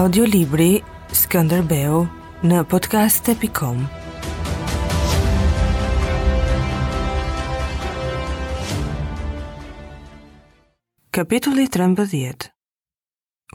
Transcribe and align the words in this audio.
audiolibri 0.00 0.78
Skënderbeu 1.12 1.96
në 2.48 2.60
podcast.com 2.72 3.80
Kapitulli 11.18 11.66
13 11.74 12.48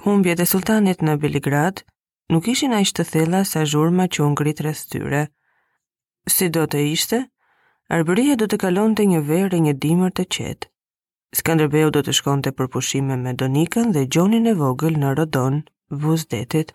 Humbjet 0.06 0.44
e 0.46 0.46
sultanit 0.46 1.02
në 1.02 1.18
Beligrad 1.26 1.82
nuk 2.36 2.46
ishin 2.54 2.78
aq 2.78 2.94
të 3.00 3.08
thella 3.16 3.42
sa 3.54 3.66
zhurma 3.66 4.06
që 4.14 4.28
u 4.30 4.32
ngrit 4.36 4.62
rreth 4.68 5.32
Si 6.36 6.50
do 6.60 6.68
të 6.70 6.86
ishte, 6.94 7.24
Arbëria 7.98 8.38
do 8.38 8.46
të 8.54 8.62
kalonte 8.68 9.02
një 9.10 9.26
verë 9.32 9.56
e 9.56 9.64
një 9.66 9.78
dimër 9.88 10.12
të 10.20 10.30
qetë. 10.38 10.70
Skanderbeu 11.42 11.90
do 11.90 12.06
të 12.06 12.14
shkonte 12.20 12.52
për 12.54 12.70
pushime 12.78 13.18
me 13.26 13.34
Donikën 13.34 13.90
dhe 13.98 14.06
Gjonin 14.06 14.46
e 14.46 14.54
vogël 14.62 14.94
në 15.02 15.16
Rodon 15.18 15.64
vëzdetit. 15.94 16.72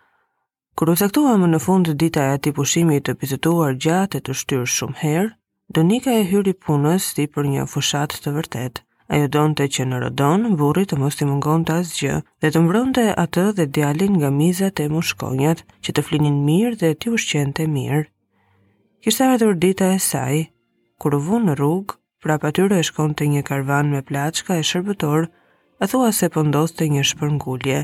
kër 0.78 0.90
u 0.92 0.94
këtuam 1.00 1.42
në 1.50 1.58
fund 1.62 1.86
dita 2.00 2.22
e 2.26 2.34
ati 2.36 2.52
pushimi 2.54 2.98
të 3.06 3.14
pizituar 3.22 3.72
gjatë 3.84 4.16
e 4.16 4.20
të 4.26 4.32
shtyrë 4.40 4.66
shumë 4.76 4.98
herë, 5.02 5.32
Donika 5.78 6.10
e 6.10 6.20
hyri 6.28 6.52
punës 6.66 7.04
si 7.16 7.26
për 7.34 7.46
një 7.54 7.64
fushat 7.72 8.10
të 8.22 8.32
vërtet. 8.36 8.78
Ajo 9.16 9.26
donte 9.38 9.64
që 9.74 9.82
në 9.88 9.96
Rodon 10.04 10.44
burri 10.60 10.82
të 10.86 10.98
mos 11.02 11.18
i 11.22 11.24
mungonte 11.30 11.74
asgjë, 11.78 12.16
dhe 12.42 12.48
të 12.54 12.58
mbronte 12.68 13.04
atë 13.24 13.44
dhe 13.58 13.64
djalin 13.74 14.12
nga 14.20 14.30
mizat 14.36 14.80
e 14.84 14.88
mushkonjat, 14.94 15.64
që 15.82 15.90
të 15.96 16.00
flinin 16.08 16.38
mirë 16.46 16.78
dhe 16.84 16.88
të 17.00 17.14
ushqente 17.18 17.66
mirë. 17.76 18.04
Kishte 19.02 19.24
ardhur 19.32 19.54
dita 19.66 19.90
e 19.94 19.98
saj, 20.10 20.44
kur 21.00 21.14
u 21.18 21.20
vën 21.26 21.46
në 21.50 21.54
rrugë, 21.60 21.96
prapë 22.22 22.48
atyre 22.52 22.76
e 22.78 22.86
shkonte 22.90 23.24
një 23.34 23.42
karvan 23.50 23.86
me 23.94 24.00
plaçka 24.10 24.58
e 24.62 24.66
shërbëtor, 24.70 25.22
a 25.82 25.84
thua 25.90 26.10
se 26.20 26.30
po 26.34 26.42
ndoste 26.46 26.90
një 26.94 27.06
shpërngulje. 27.10 27.80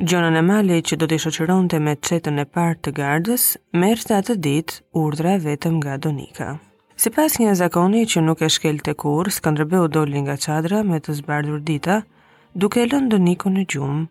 Gjonën 0.00 0.32
e 0.32 0.40
Mali 0.40 0.78
që 0.88 0.96
do 1.00 1.06
të 1.12 1.16
shoqëronte 1.20 1.76
me 1.84 1.92
çetën 2.08 2.40
e 2.40 2.44
parë 2.56 2.76
të 2.86 2.92
gardës, 2.98 3.42
merrte 3.82 4.14
atë 4.16 4.36
ditë 4.46 4.76
urdhra 5.00 5.34
vetëm 5.46 5.74
nga 5.82 5.98
Donika. 6.06 6.46
Sipas 7.02 7.36
një 7.42 7.50
zakoni 7.60 8.00
që 8.08 8.22
nuk 8.24 8.40
e 8.40 8.48
shkelte 8.54 8.94
kur, 9.02 9.28
Skënderbeu 9.36 9.90
doli 9.92 10.22
nga 10.24 10.38
çadra 10.46 10.80
me 10.92 10.96
të 11.04 11.18
zbardhur 11.18 11.60
dita, 11.68 11.98
duke 12.56 12.80
e 12.80 12.86
lënë 12.94 13.10
doniku 13.12 13.52
në 13.52 13.66
gjumë. 13.74 14.06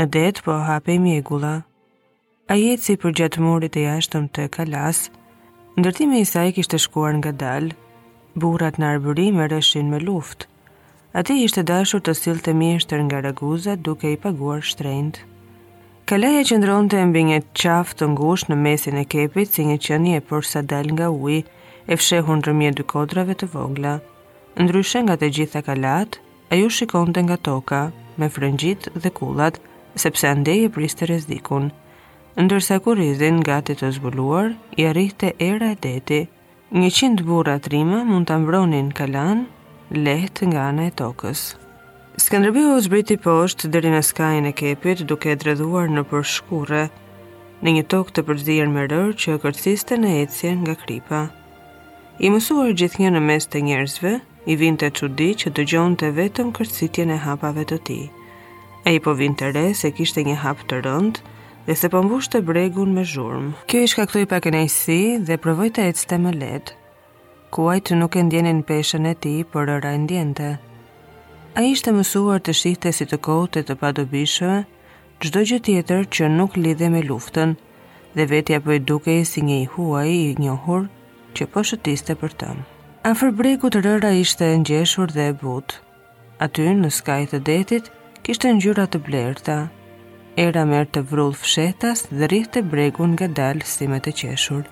Në 0.00 0.04
det 0.16 0.42
po 0.48 0.56
hapej 0.70 0.96
mjegulla. 1.04 1.52
Ai 2.48 2.58
eci 2.72 2.96
përgjat 3.04 3.36
murit 3.36 3.76
të 3.76 3.84
jashtëm 3.84 4.30
të 4.32 4.48
kalas, 4.56 5.04
ndërtimi 5.76 6.24
i 6.24 6.30
saj 6.32 6.54
kishte 6.56 6.80
shkuar 6.86 7.12
nga 7.20 7.36
dalë, 7.44 7.76
Burrat 8.40 8.80
në 8.80 8.94
arbëri 8.94 9.28
merreshin 9.42 9.92
me 9.92 10.00
luftë. 10.08 10.49
Ati 11.18 11.34
ishte 11.42 11.62
dashur 11.68 12.00
të 12.06 12.12
silë 12.16 12.40
të 12.46 12.52
mishtër 12.58 13.00
nga 13.06 13.20
Raguza 13.24 13.72
duke 13.86 14.10
i 14.12 14.18
paguar 14.24 14.60
shtrejnët. 14.66 15.16
Kalaja 16.10 16.42
që 16.50 16.58
ndronë 16.60 16.90
të 16.92 17.00
mbi 17.10 17.22
një 17.30 17.38
qaftë 17.62 17.96
të 18.02 18.08
ngush 18.12 18.44
në 18.50 18.58
mesin 18.64 18.98
e 19.00 19.04
kepit 19.14 19.50
si 19.56 19.64
një 19.70 19.80
qëni 19.86 20.12
e 20.18 20.22
për 20.28 20.46
sa 20.50 20.62
dal 20.74 20.86
nga 20.94 21.08
uj, 21.10 21.40
e 21.94 21.98
fshehur 21.98 22.38
në 22.42 22.46
rëmje 22.50 22.70
dy 22.80 22.86
kodrave 22.94 23.34
të 23.42 23.48
vogla. 23.56 23.96
Ndryshe 24.62 25.02
nga 25.08 25.18
të 25.24 25.30
gjitha 25.38 25.64
kalat, 25.70 26.20
a 26.54 26.58
ju 26.60 26.70
shikon 26.78 27.14
të 27.16 27.26
nga 27.26 27.38
toka, 27.50 27.82
me 28.20 28.30
frëngjit 28.36 28.88
dhe 29.02 29.10
kulat, 29.18 29.58
sepse 30.04 30.28
e 30.54 30.72
priste 30.78 31.06
rezikun. 31.10 31.72
Ndërsa 32.46 32.76
kurizin 32.86 33.42
gati 33.50 33.74
të 33.82 33.90
zbuluar, 33.98 34.54
i 34.78 34.82
arrihte 34.92 35.34
era 35.48 35.70
e 35.72 35.76
deti, 35.88 36.22
një 36.70 36.90
qindë 36.98 37.24
burat 37.32 37.66
rima 37.74 38.04
mund 38.12 38.26
të 38.30 38.34
mbronin 38.44 38.90
kalanë 39.00 39.44
lehtë 39.90 40.46
nga 40.50 40.68
ana 40.70 40.86
e 40.88 40.92
tokës. 40.94 41.54
Skënderbeu 42.20 42.76
u 42.76 42.80
zbriti 42.84 43.16
poshtë 43.20 43.70
deri 43.74 43.90
në 43.92 44.02
skajin 44.06 44.46
e 44.50 44.54
kepit, 44.54 45.02
duke 45.08 45.32
e 45.32 45.38
dredhuar 45.40 45.90
në 45.90 46.04
përshkurre, 46.10 46.84
në 47.62 47.70
një 47.76 47.82
tokë 47.92 48.14
të 48.14 48.24
përzier 48.28 48.70
me 48.70 48.84
rërë 48.86 49.16
që 49.18 49.38
kërciste 49.42 49.98
në 49.98 50.12
ecje 50.24 50.52
nga 50.62 50.76
kripa. 50.84 51.22
I 52.20 52.30
mësuar 52.30 52.72
gjithnjë 52.76 53.12
në 53.14 53.22
mes 53.26 53.48
të 53.50 53.64
njerëzve, 53.66 54.14
i 54.52 54.56
vinte 54.56 54.88
çudi 54.96 55.32
që 55.36 55.52
dëgjonte 55.58 56.08
vetëm 56.16 56.52
kërcitjen 56.56 57.10
e 57.12 57.18
hapave 57.26 57.66
të 57.68 57.78
tij. 57.88 58.06
Ai 58.88 58.96
po 59.04 59.12
vinte 59.14 59.50
re 59.52 59.72
se 59.76 59.90
kishte 59.92 60.22
një 60.24 60.38
hap 60.44 60.62
të 60.70 60.80
rënd 60.86 61.20
dhe 61.66 61.74
se 61.76 61.88
po 61.92 62.00
të 62.06 62.40
bregun 62.44 62.94
me 62.94 63.04
zhurmë. 63.04 63.52
Kjo 63.66 63.78
i 63.84 63.90
shkaktoi 63.92 64.26
pakënaqësi 64.26 65.00
dhe 65.28 65.36
provoi 65.38 65.68
të 65.70 65.88
ecste 65.92 66.16
më 66.18 66.32
lehtë 66.40 66.79
kuaj 67.50 67.78
të 67.86 67.96
nuk 67.98 68.14
e 68.16 68.22
ndjenin 68.26 68.60
peshën 68.68 69.06
e 69.10 69.16
ti, 69.22 69.32
për 69.52 69.64
rëra 69.70 69.90
e 69.96 70.00
ndjente. 70.04 70.48
A 71.58 71.60
ishte 71.66 71.90
mësuar 71.96 72.38
të 72.46 72.54
shihte 72.60 72.92
si 72.94 73.06
të 73.10 73.18
kote 73.26 73.62
të 73.66 73.74
padobishë, 73.80 74.50
gjdo 75.24 75.42
gjë 75.50 75.58
tjetër 75.66 76.06
që 76.16 76.28
nuk 76.36 76.54
lidhe 76.62 76.90
me 76.94 77.00
luftën, 77.08 77.56
dhe 78.14 78.26
vetja 78.32 78.60
për 78.66 78.78
i 78.78 78.80
duke 78.92 79.16
si 79.26 79.42
një 79.48 79.56
i 79.58 79.66
huaj 79.72 80.12
i 80.14 80.30
njohur 80.44 80.86
që 81.36 81.48
po 81.54 81.66
shëtiste 81.70 82.14
për 82.22 82.38
tëmë. 82.42 82.64
A 83.10 83.14
fërbreku 83.18 83.70
të 83.72 83.82
rëra 83.88 84.14
ishte 84.22 84.46
në 84.62 84.82
dhe 85.16 85.26
e 85.26 85.34
butë. 85.42 85.74
A 86.40 86.46
ty 86.48 86.70
në 86.78 86.90
skaj 87.00 87.22
të 87.32 87.38
detit, 87.50 87.90
kishte 88.26 88.48
në 88.54 88.86
të 88.94 88.98
blerta, 89.10 89.58
Era 90.40 90.62
merë 90.70 90.88
të 90.94 91.00
vrullë 91.10 91.38
fshetas 91.40 92.04
dhe 92.18 92.28
rihë 92.32 92.52
të 92.54 92.60
bregun 92.72 93.12
nga 93.16 93.26
dalë 93.40 93.66
simet 93.72 94.06
e 94.06 94.12
qeshurë. 94.20 94.68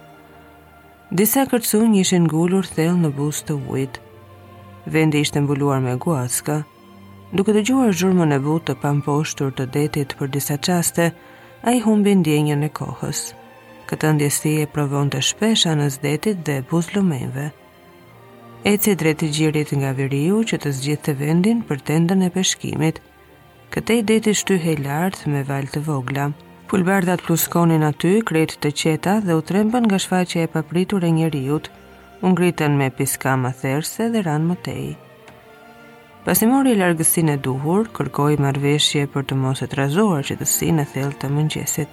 Disa 1.11 1.47
kërcun 1.49 1.95
ishin 1.97 2.27
ngullur 2.29 2.67
thell 2.77 2.93
në 3.01 3.09
buzë 3.17 3.47
të 3.49 3.55
ujit. 3.73 3.95
Vendi 4.93 5.23
ishte 5.25 5.41
mbuluar 5.41 5.79
me 5.81 5.95
guacka. 6.05 6.59
Duke 7.33 7.55
dëgjuar 7.57 7.95
zhurmën 7.97 8.35
e 8.37 8.39
butë 8.45 8.67
të 8.69 8.75
pamposhtur 8.83 9.55
të 9.57 9.65
detit 9.77 10.13
për 10.19 10.29
disa 10.35 10.59
çaste, 10.61 11.07
ai 11.65 11.81
humbi 11.81 12.13
ndjenjën 12.21 12.67
e 12.67 12.69
kohës. 12.79 13.23
Këtë 13.89 14.11
ndjesi 14.19 14.53
e 14.65 14.67
provon 14.77 15.09
të 15.09 15.23
shpesha 15.31 15.73
në 15.81 15.87
zdetit 15.97 16.43
dhe 16.45 16.59
bus 16.71 16.91
lumenve. 16.93 17.47
Eci 18.69 18.93
drejt 19.01 19.25
i 19.25 19.31
gjirit 19.39 19.73
nga 19.81 19.95
viriu 20.03 20.43
që 20.53 20.61
të 20.61 20.75
zgjith 20.83 21.07
të 21.09 21.17
vendin 21.25 21.65
për 21.71 21.81
tendën 21.89 22.27
e 22.27 22.29
peshkimit. 22.37 23.01
Këte 23.73 23.97
i 24.03 24.05
deti 24.13 24.37
shtyhe 24.43 24.77
lartë 24.85 25.33
me 25.33 25.41
valë 25.55 25.73
të 25.73 25.85
vogla. 25.89 26.29
Pulberdat 26.69 27.23
pluskonin 27.27 27.81
aty, 27.87 28.11
kretë 28.29 28.59
të 28.61 28.71
qeta 28.77 29.13
dhe 29.25 29.33
u 29.33 29.41
trempën 29.51 29.87
nga 29.89 29.97
shfaqe 30.05 30.43
e 30.45 30.49
papritur 30.55 31.07
e 31.07 31.09
njeriut, 31.17 31.71
unë 32.21 32.37
gritën 32.41 32.75
me 32.81 32.91
piska 32.99 33.33
më 33.41 33.53
therse 33.63 34.09
dhe 34.13 34.21
ranë 34.27 34.49
më 34.49 34.57
Pasimori 36.27 36.71
Pas 36.71 36.77
i 36.77 36.81
largësin 36.83 37.31
e 37.35 37.37
duhur, 37.47 37.89
kërkoj 37.97 38.35
marveshje 38.45 39.07
për 39.15 39.23
të 39.31 39.35
mos 39.47 39.63
e 39.63 39.67
trazuar 39.77 40.23
që 40.29 40.37
të 40.37 40.45
si 40.55 40.69
në 40.77 40.85
thellë 40.93 41.17
të 41.23 41.27
mëngjesit. 41.39 41.91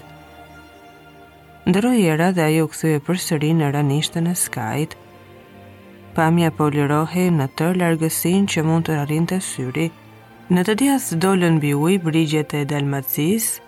Ndëroj 1.70 1.96
era 2.16 2.28
dhe 2.36 2.42
ajo 2.50 2.68
këthuje 2.74 3.00
për 3.08 3.18
sëri 3.28 3.52
në 3.62 3.72
ranishtën 3.78 4.28
e 4.28 4.36
skajt. 4.44 4.98
Pamja 6.20 6.52
po 6.60 6.68
lirohe 6.76 7.30
në 7.40 7.48
të 7.56 7.72
largësin 7.80 8.44
që 8.52 8.66
mund 8.68 8.86
të 8.90 9.00
rarin 9.00 9.26
të 9.32 9.40
syri. 9.52 9.88
Në 10.52 10.68
të 10.68 10.74
djathë 10.84 11.20
dollën 11.24 11.62
bi 11.64 11.72
uj, 11.80 11.94
brigjet 12.10 12.52
e 12.60 12.66
dalmacisë, 12.68 13.62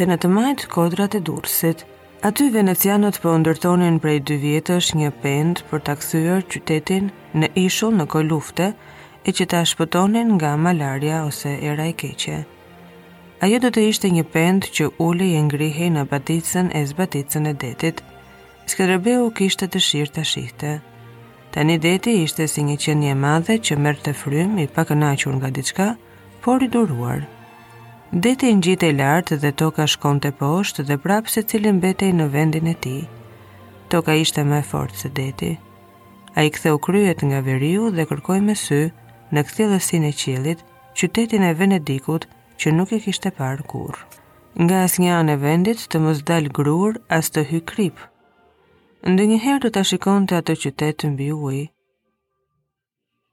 dhe 0.00 0.06
në 0.08 0.16
të 0.22 0.28
majtë 0.32 0.68
kodrat 0.72 1.14
e 1.18 1.20
dursit. 1.26 1.82
Aty 2.24 2.46
venecianët 2.54 3.16
po 3.22 3.32
ndërtonin 3.40 3.96
prej 4.02 4.18
dy 4.28 4.36
vjetësh 4.44 4.92
një 4.98 5.08
pend 5.24 5.62
për 5.70 5.80
të 5.86 5.96
qytetin 6.52 7.08
në 7.40 7.48
ishull 7.64 7.96
në 7.98 8.06
koj 8.12 8.22
lufte 8.30 8.68
e 9.28 9.34
që 9.36 9.46
ta 9.52 9.60
shpëtonin 9.72 10.30
nga 10.38 10.54
malaria 10.56 11.24
ose 11.26 11.52
era 11.72 11.86
e 11.90 11.96
keqe. 12.04 12.38
Ajo 13.42 13.58
do 13.58 13.72
të 13.74 13.88
ishte 13.90 14.08
një 14.14 14.24
pend 14.36 14.70
që 14.74 14.88
ule 15.02 15.26
i 15.38 15.42
ngrihej 15.48 15.90
në 15.96 16.06
baticën 16.14 16.70
e 16.80 16.86
zbaticën 16.92 17.50
e 17.50 17.52
detit. 17.64 18.02
u 19.26 19.30
kishte 19.38 19.66
të 19.68 19.78
shirë 19.88 20.12
të 20.16 20.22
shihte. 20.32 20.72
një 21.68 21.78
deti 21.88 22.10
ishte 22.22 22.48
si 22.48 22.62
një 22.68 22.76
qenje 22.84 23.14
madhe 23.14 23.58
që 23.66 23.74
mërë 23.84 24.00
të 24.06 24.12
frym 24.22 24.58
i 24.58 24.66
pakënachur 24.76 25.34
nga 25.40 25.50
diçka, 25.58 25.96
por 26.42 26.62
i 26.62 26.68
duruar. 26.68 27.22
Deti 28.12 28.44
në 28.52 28.60
gjitë 28.66 28.88
e 28.90 28.92
lartë 28.98 29.36
dhe 29.40 29.50
toka 29.56 29.86
shkonte 29.88 30.28
të 30.34 30.36
poshtë 30.36 30.82
dhe 30.84 30.96
prapë 31.00 31.32
se 31.32 31.42
cilin 31.48 31.78
betej 31.80 32.10
në 32.12 32.26
vendin 32.34 32.66
e 32.68 32.74
ti. 32.84 32.98
Toka 33.88 34.12
ishte 34.20 34.42
me 34.44 34.58
fortë 34.60 34.98
se 35.00 35.08
deti. 35.16 35.54
A 36.36 36.44
i 36.44 36.50
këthe 36.52 36.74
u 36.76 36.78
kryet 36.84 37.24
nga 37.24 37.40
veriu 37.46 37.86
dhe 37.96 38.04
kërkoj 38.10 38.36
me 38.44 38.52
sy 38.54 38.82
në 39.32 39.44
këthi 39.46 39.96
e 40.10 40.12
qilit, 40.20 40.60
qytetin 40.94 41.42
e 41.48 41.54
Venedikut 41.56 42.28
që 42.60 42.72
nuk 42.76 42.92
e 42.92 43.00
kishte 43.00 43.30
parë 43.32 43.64
kur. 43.64 43.96
Nga 44.60 44.82
as 44.84 44.98
një 45.00 45.12
anë 45.20 45.32
e 45.32 45.36
vendit 45.48 45.88
të 45.88 46.00
mos 46.04 46.20
dalë 46.22 46.52
grur 46.52 47.00
as 47.08 47.30
të 47.32 47.44
hy 47.48 47.60
krip. 47.72 47.96
Ndë 49.08 49.24
njëherë 49.30 49.62
të 49.64 49.70
të 49.78 49.82
shikon 49.94 50.26
të 50.28 50.36
atë 50.42 50.58
qytet 50.66 50.98
të 51.00 51.08
mbi 51.16 51.32
uj. 51.32 51.64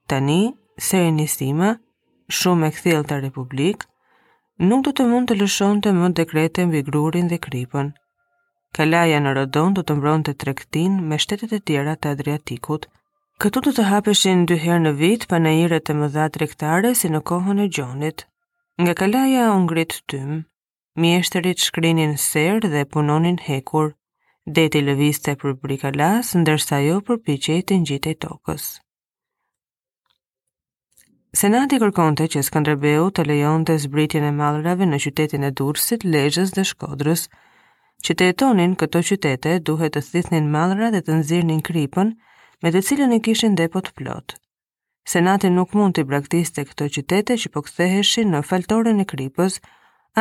Tani, 0.08 0.56
se 0.78 1.00
e 1.00 1.76
shumë 2.32 2.68
e 2.68 2.72
këthjel 2.72 3.04
të 3.10 3.16
republikë, 3.26 3.89
nuk 4.60 4.84
do 4.86 4.92
të 4.92 5.04
mund 5.10 5.30
të 5.32 5.36
lëshon 5.40 5.78
të 5.84 5.92
më 5.98 6.08
dekrete 6.20 6.64
mbi 6.68 6.80
grurin 6.88 7.28
dhe 7.32 7.38
kripën. 7.44 7.92
Kalaja 8.78 9.20
në 9.24 9.32
Rodon 9.38 9.74
do 9.78 9.82
të 9.88 9.96
mbron 10.00 10.26
të 10.28 10.34
trektin 10.44 10.98
me 11.12 11.18
shtetet 11.24 11.54
e 11.54 11.60
tjera 11.68 11.94
të 11.96 12.12
Adriatikut. 12.16 12.90
Këtu 13.44 13.62
do 13.68 13.72
të 13.78 13.86
hapeshin 13.92 14.44
dy 14.50 14.58
herë 14.66 14.82
në 14.84 14.92
vit 15.00 15.24
për 15.32 15.40
në 15.46 15.54
ire 15.66 15.80
të 15.82 15.96
më 16.02 16.28
trektare 16.38 16.92
si 17.02 17.08
në 17.14 17.22
kohën 17.32 17.60
e 17.66 17.70
gjonit. 17.78 18.26
Nga 18.84 18.94
kalaja 19.00 19.46
unë 19.56 19.64
ngrit 19.70 19.94
tym, 20.12 20.36
mjeshtërit 21.04 21.60
shkrinin 21.68 22.16
ser 22.26 22.60
dhe 22.76 22.84
punonin 22.94 23.40
hekur, 23.48 23.90
deti 24.60 24.80
lëviste 24.90 25.36
për 25.42 25.56
brikalas, 25.64 26.36
ndërsa 26.44 26.78
jo 26.88 27.00
për 27.08 27.18
piqet 27.30 27.66
të 27.68 28.08
e 28.12 28.14
tokës. 28.26 28.70
Senati 31.38 31.78
kërkonte 31.82 32.26
që 32.34 32.42
Skënderbeu 32.46 33.10
të 33.14 33.24
lejonte 33.30 33.74
zbritjen 33.82 34.24
e 34.28 34.32
mallrave 34.38 34.86
në 34.90 34.98
qytetin 35.04 35.44
e 35.46 35.52
Durrësit, 35.60 36.02
Lezhës 36.14 36.54
dhe 36.56 36.64
Shkodrës. 36.66 37.28
Qytetonin 38.08 38.74
këto 38.82 39.02
qytete 39.10 39.52
duhet 39.70 39.94
të 39.98 40.02
thithnin 40.08 40.48
mallra 40.56 40.90
dhe 40.96 41.04
të 41.06 41.20
nxirrnin 41.20 41.60
kripën 41.68 42.10
me 42.66 42.72
të 42.74 42.82
cilën 42.88 43.14
i 43.14 43.22
kishin 43.28 43.54
depot 43.60 43.92
plot. 44.00 44.36
Senati 45.14 45.52
nuk 45.60 45.78
mund 45.78 46.00
të 46.00 46.08
braktiste 46.10 46.66
këto 46.72 46.88
qytete 46.98 47.38
që 47.44 47.54
po 47.58 47.62
ktheheshin 47.68 48.34
në 48.34 48.42
faltoren 48.50 49.06
e 49.06 49.06
kripës, 49.14 49.60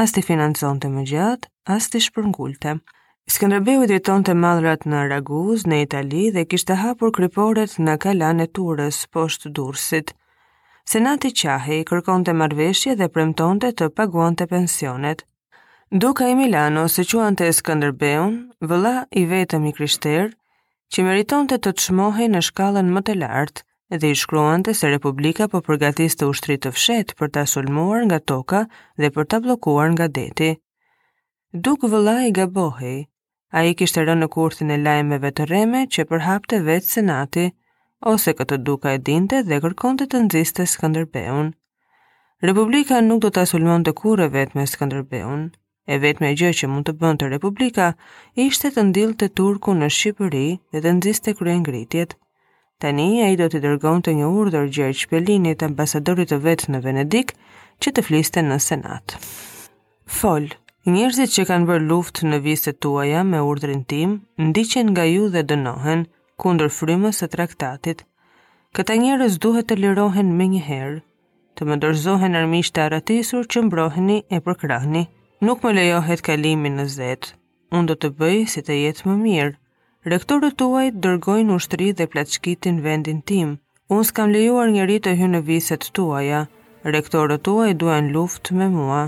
as 0.03 0.13
të 0.13 0.27
financonte 0.29 0.93
më 0.99 1.07
gjatë, 1.15 1.49
as 1.79 1.89
të 1.89 2.05
shpërngulte. 2.11 2.77
Skënderbeu 3.37 3.89
drejton 3.89 4.29
të 4.29 4.37
madhrat 4.45 4.85
në 4.85 5.07
Raguz, 5.15 5.65
në 5.65 5.81
Itali, 5.89 6.29
dhe 6.37 6.45
kishte 6.53 6.77
hapur 6.85 7.17
kryporet 7.21 7.81
në 7.89 7.97
kalan 8.07 8.45
e 8.45 8.51
turës, 8.61 9.07
poshtë 9.17 9.57
dursit. 9.63 10.13
Senati 10.89 11.29
Qahi 11.39 11.77
i 11.83 11.85
kërkon 11.89 12.23
të 12.25 12.33
marveshje 12.43 12.93
dhe 12.99 13.07
premton 13.17 13.59
të 13.61 13.71
të 13.81 13.89
paguan 13.99 14.37
të 14.41 14.45
pensionet. 14.53 15.19
Duka 16.05 16.25
i 16.33 16.37
Milano 16.39 16.85
se 16.95 17.05
quan 17.11 17.37
të 17.37 17.49
Eskanderbeun, 17.55 18.39
vëlla 18.71 18.95
i 19.23 19.27
vetëm 19.35 19.67
i 19.69 19.73
kryshter, 19.79 20.31
që 20.95 21.05
meriton 21.09 21.51
të 21.51 21.59
të 21.67 21.73
të 21.77 22.29
në 22.37 22.41
shkallën 22.49 22.89
më 22.95 23.03
të 23.09 23.19
lartë 23.25 23.65
dhe 24.01 24.13
i 24.13 24.15
shkruan 24.23 24.63
të 24.65 24.75
se 24.81 24.89
Republika 24.95 25.47
po 25.55 25.61
përgatis 25.69 26.17
të 26.17 26.31
ushtrit 26.33 26.63
të 26.65 26.73
fshet 26.79 27.15
për 27.19 27.29
ta 27.37 27.45
sulmuar 27.55 28.05
nga 28.09 28.21
toka 28.33 28.65
dhe 28.97 29.11
për 29.19 29.25
ta 29.35 29.41
blokuar 29.49 29.91
nga 29.93 30.09
deti. 30.21 30.51
Duk 31.69 31.85
vëla 31.97 32.17
i 32.29 32.33
gabohi, 32.41 32.97
a 33.53 33.59
i 33.69 33.75
kishtë 33.83 34.09
rënë 34.09 34.23
në 34.25 34.29
kurthin 34.39 34.71
e 34.71 34.81
lajmeve 34.89 35.35
të 35.37 35.51
reme 35.53 35.87
që 35.97 36.09
përhap 36.15 36.49
të 36.55 36.65
vetë 36.73 36.89
senati, 36.97 37.51
ose 38.01 38.33
këtë 38.39 38.57
duka 38.67 38.93
e 38.95 38.99
dinte 39.07 39.39
dhe 39.49 39.57
kërkonte 39.63 40.07
të 40.11 40.19
nëziste 40.27 40.67
Skanderbeun. 40.73 41.49
Republika 42.47 43.01
nuk 43.03 43.23
do 43.25 43.31
të 43.35 43.41
asulmon 43.47 43.83
të 43.85 43.95
kure 44.01 44.29
vetë 44.35 44.59
me 44.59 44.67
Skanderbeun, 44.73 45.49
e 45.91 45.97
vetë 46.05 46.23
me 46.25 46.31
gjë 46.39 46.51
që 46.61 46.69
mund 46.71 46.87
të 46.87 46.95
bënd 47.01 47.23
të 47.23 47.31
Republika, 47.33 47.89
ishte 48.45 48.71
të 48.77 48.85
ndillte 48.91 49.27
të 49.29 49.33
Turku 49.41 49.75
në 49.81 49.89
Shqipëri 49.97 50.47
dhe 50.73 50.85
të 50.85 50.93
nëziste 51.01 51.35
kryengritjet. 51.41 52.15
Tani 52.79 53.09
ai 53.27 53.33
i 53.35 53.39
do 53.41 53.49
të 53.51 53.59
dërgon 53.65 54.05
të 54.07 54.15
një 54.21 54.29
urdër 54.43 54.71
gjërë 54.77 54.99
që 55.01 55.09
pelinit 55.15 55.65
ambasadorit 55.67 56.31
të 56.31 56.39
vetë 56.45 56.71
në 56.75 56.83
Venedik, 56.85 57.35
që 57.83 57.91
të 57.97 58.03
fliste 58.11 58.43
në 58.47 58.59
Senat. 58.69 59.15
Fol, 60.21 60.47
njerëzit 60.87 61.35
që 61.35 61.45
kanë 61.51 61.67
bërë 61.73 61.89
luft 61.91 62.23
në 62.31 62.39
viste 62.47 62.73
tuaja 62.87 63.25
me 63.33 63.43
urdërin 63.51 63.83
tim, 63.95 64.19
ndiqen 64.51 64.91
nga 64.95 65.05
ju 65.11 65.27
dhe 65.35 65.43
dënohen, 65.51 66.07
kundër 66.43 66.71
frymës 66.79 67.19
së 67.23 67.27
traktatit, 67.35 68.05
këta 68.79 68.95
njerëz 69.03 69.39
duhet 69.45 69.67
të 69.71 69.77
lirohen 69.83 70.29
më 70.41 70.47
një 70.55 70.61
herë, 70.71 70.99
të 71.59 71.67
më 71.71 71.79
dërzohen 71.85 72.39
armisht 72.41 72.75
të 72.77 72.85
aratisur 72.87 73.49
që 73.55 73.65
mbroheni 73.67 74.19
e 74.37 74.43
përkrahni. 74.49 75.03
Nuk 75.49 75.63
më 75.67 75.71
lejohet 75.79 76.23
kalimin 76.29 76.79
në 76.81 76.85
zetë, 76.95 77.33
unë 77.75 77.89
do 77.91 77.97
të 78.05 78.09
bëjë 78.21 78.47
si 78.55 78.63
të 78.69 78.77
jetë 78.85 79.09
më 79.11 79.17
mirë. 79.25 79.57
Rektorët 80.13 80.57
tuaj 80.63 80.87
dërgojnë 81.05 81.55
ushtri 81.57 81.91
dhe 81.99 82.07
plaçkitin 82.13 82.79
vendin 82.87 83.21
tim. 83.31 83.57
Unë 83.95 84.07
s'kam 84.11 84.33
lejuar 84.35 84.71
njëri 84.75 84.99
të 85.03 85.15
hynë 85.19 85.35
në 85.35 85.43
viset 85.51 85.91
tuaja. 85.97 86.45
Rektorët 86.97 87.43
tuaj 87.49 87.73
duan 87.83 88.11
luft 88.15 88.51
me 88.61 88.71
mua. 88.77 89.03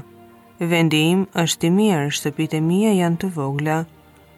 Vendi 0.74 1.02
im 1.14 1.24
është 1.44 1.68
i 1.68 1.70
mirë, 1.78 2.10
shtëpitë 2.18 2.62
mija 2.70 2.92
janë 3.02 3.22
të 3.24 3.32
vogla. 3.38 3.78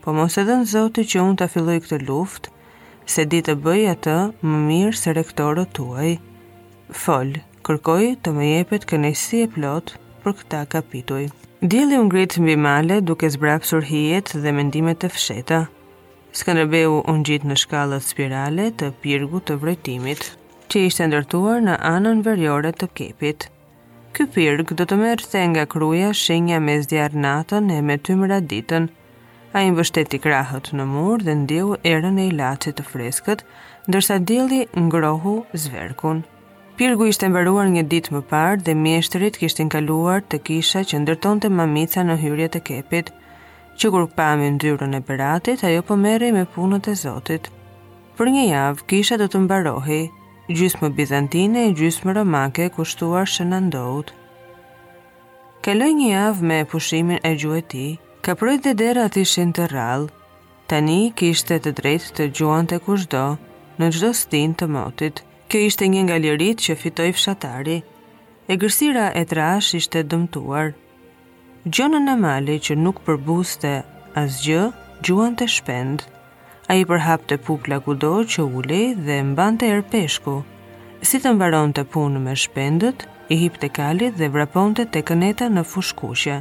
Po 0.05 0.17
mos 0.21 0.39
edhe 0.45 0.61
në 0.63 0.69
zoti 0.77 1.07
që 1.13 1.25
unë 1.29 1.41
ta 1.43 1.49
filloj 1.57 1.79
këtë 1.87 2.01
luftë, 2.09 2.52
se 3.11 3.25
di 3.29 3.41
të 3.47 3.55
bëj 3.65 3.83
atë 3.93 4.17
më 4.47 4.59
mirë 4.69 4.99
se 4.99 5.15
rektorët 5.17 5.73
tuaj. 5.79 6.13
Fol, 7.05 7.33
kërkoj 7.67 8.03
të 8.23 8.35
më 8.37 8.49
jepet 8.53 8.87
kënaqësi 8.93 9.43
e 9.45 9.49
plot 9.55 9.95
për 10.25 10.37
këtë 10.41 10.61
kapituj. 10.75 11.25
Dielli 11.63 11.99
u 11.99 12.07
ngrit 12.09 12.37
mbi 12.43 12.57
male 12.59 13.01
duke 13.07 13.29
zbrapsur 13.31 13.85
hijet 13.87 14.33
dhe 14.43 14.53
mendimet 14.57 15.05
e 15.05 15.09
fsheta. 15.15 15.61
behu 16.75 17.03
u 17.11 17.13
ngjit 17.19 17.45
në 17.47 17.57
shkallët 17.63 18.03
spirale 18.03 18.71
të 18.71 18.93
pirgut 19.01 19.47
të 19.47 19.55
vrejtimit, 19.63 20.23
që 20.71 20.77
ishte 20.87 21.07
ndërtuar 21.07 21.59
në 21.67 21.75
anën 21.95 22.23
veriore 22.25 22.73
të 22.73 22.87
kepit. 22.97 23.51
Ky 24.13 24.25
pirg 24.35 24.67
do 24.79 24.85
të 24.87 24.97
merrte 24.97 25.41
nga 25.49 25.65
kruja 25.73 26.11
shenja 26.13 26.59
mes 26.61 26.87
djarnatën 26.87 27.71
e 27.79 27.81
me 27.83 27.97
tymra 27.99 28.39
ditën, 28.41 28.85
A 29.53 29.61
i 29.61 29.69
mbështeti 29.73 30.17
krahët 30.25 30.71
në 30.73 30.85
mur 30.89 31.21
dhe 31.21 31.33
ndiu 31.39 31.75
erën 31.89 32.15
e 32.23 32.29
ilacit 32.31 32.79
të 32.79 32.85
freskët, 32.91 33.41
ndërsa 33.93 34.17
dili 34.31 34.61
ngrohu 34.85 35.35
zverkun. 35.65 36.23
Pirgu 36.79 37.09
ishte 37.13 37.29
mbaruar 37.29 37.69
një 37.75 37.83
ditë 37.93 38.15
më 38.15 38.23
parë 38.31 38.63
dhe 38.69 38.75
mjeshtërit 38.85 39.37
kishtin 39.43 39.69
kaluar 39.75 40.23
të 40.33 40.39
kisha 40.49 40.81
që 40.93 41.03
ndërton 41.03 41.43
të 41.45 41.51
mamica 41.59 42.01
në 42.09 42.17
hyrje 42.23 42.47
të 42.55 42.63
kepit, 42.71 43.11
që 43.77 43.91
kur 43.93 44.07
pami 44.23 44.49
ndyrën 44.57 44.97
e 44.99 45.01
beratit, 45.11 45.65
ajo 45.69 45.83
po 45.91 45.99
meri 46.07 46.33
me 46.39 46.47
punët 46.55 46.89
e 46.89 46.97
zotit. 47.03 47.51
Për 48.17 48.31
një 48.39 48.45
javë, 48.49 48.85
kisha 48.95 49.19
do 49.21 49.27
të 49.35 49.43
mbarohi, 49.45 50.01
gjysmë 50.63 50.91
bizantine 51.01 51.67
e 51.69 51.75
gjysmë 51.83 52.17
romake 52.21 52.71
kushtuar 52.79 53.29
shënë 53.37 53.61
ndohut. 53.69 54.15
Kaloj 55.69 55.91
një 56.01 56.09
javë 56.15 56.49
me 56.55 56.59
pushimin 56.75 57.21
e 57.21 57.35
gjuhet 57.45 57.69
ti, 57.77 57.87
kaprojt 58.23 58.63
dhe 58.65 58.73
derat 58.81 59.17
ishin 59.19 59.51
të 59.59 59.65
rral, 59.71 60.05
tani 60.71 60.99
kishte 61.21 61.57
të 61.63 61.71
drejt 61.79 62.05
të 62.19 62.27
gjuan 62.39 62.69
të 62.71 62.77
kushdo, 62.87 63.23
në 63.81 63.89
gjdo 63.97 64.11
stin 64.15 64.53
të 64.61 64.69
motit. 64.75 65.23
Kjo 65.51 65.63
ishte 65.71 65.89
një 65.95 66.03
nga 66.07 66.17
lirit 66.23 66.63
që 66.65 66.75
fitoj 66.83 67.09
fshatari. 67.19 67.79
E 68.51 68.55
gërsira 68.63 69.09
e 69.21 69.25
trash 69.33 69.73
ishte 69.81 70.01
dëmtuar. 70.13 70.71
Gjonën 71.69 72.13
e 72.15 72.15
mali 72.23 72.57
që 72.69 72.79
nuk 72.85 73.03
përbuste 73.07 73.75
as 74.23 74.39
gjë, 74.47 74.63
gjuan 75.05 75.35
të 75.39 75.51
shpend. 75.57 76.07
A 76.71 76.79
i 76.79 76.87
përhap 76.93 77.27
të 77.29 77.37
pukla 77.47 77.83
kudo 77.85 78.13
që 78.35 78.47
uli 78.61 78.83
dhe 79.09 79.19
mban 79.33 79.59
të 79.61 79.73
erpeshku. 79.81 80.39
Si 81.11 81.21
të 81.21 81.35
mbaron 81.37 81.75
të 81.77 81.85
punë 81.95 82.23
me 82.29 82.39
shpendët, 82.45 83.05
i 83.35 83.37
hip 83.43 83.59
të 83.61 83.73
kalit 83.81 84.15
dhe 84.23 84.31
vrapon 84.39 84.79
të 84.79 84.89
të 84.95 85.05
këneta 85.11 85.51
në 85.53 85.67
fushkushja. 85.73 86.41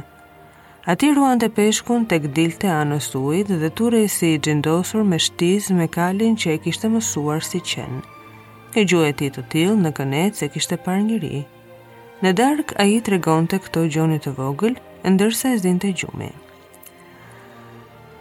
Ati 0.82 1.06
ruan 1.14 1.38
të 1.38 1.46
peshkun 1.54 2.08
të 2.10 2.16
gdil 2.24 2.54
të 2.58 2.66
anës 2.74 3.12
ujt 3.14 3.52
dhe 3.62 3.68
ture 3.78 3.98
i 4.02 4.08
si 4.10 4.30
gjendosur 4.42 5.04
me 5.10 5.18
shtiz 5.26 5.68
me 5.80 5.84
kalin 5.96 6.32
që 6.42 6.56
e 6.56 6.56
kishte 6.64 6.88
mësuar 6.90 7.44
si 7.48 7.60
qenë. 7.72 8.00
E 8.74 8.82
gjuhe 8.90 9.12
ti 9.20 9.28
të 9.36 9.44
tilë 9.52 9.76
në 9.84 9.92
kënet 9.98 10.40
se 10.40 10.48
kishte 10.56 10.78
par 10.86 10.98
njëri. 11.04 11.44
Në 12.24 12.32
dark, 12.42 12.74
a 12.82 12.86
i 12.90 12.98
të 12.98 13.14
regon 13.14 13.46
të 13.46 13.60
këto 13.68 13.84
gjonit 13.94 14.26
të 14.26 14.32
vogël, 14.40 14.74
ndërsa 15.06 15.52
e 15.54 15.60
zin 15.62 15.78
të 15.84 15.92
gjumi. 16.02 16.32